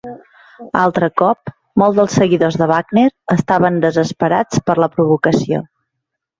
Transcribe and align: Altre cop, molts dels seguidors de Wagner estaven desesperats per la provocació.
Altre 0.83 1.09
cop, 1.21 1.51
molts 1.83 1.99
dels 1.99 2.17
seguidors 2.23 2.59
de 2.63 2.69
Wagner 2.73 3.05
estaven 3.37 3.79
desesperats 3.87 4.67
per 4.71 4.81
la 4.85 4.91
provocació. 4.99 5.65